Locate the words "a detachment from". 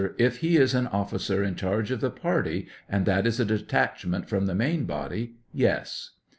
3.39-4.47